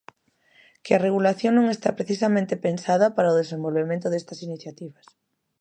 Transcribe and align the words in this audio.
Que 0.83 0.91
a 0.93 1.03
regulación 1.07 1.51
non 1.55 1.67
está 1.75 1.89
precisamente 1.99 2.61
pensada 2.67 3.05
para 3.15 3.33
o 3.33 3.39
desenvolvemento 3.41 4.07
destas 4.09 4.39
iniciativas. 4.47 5.05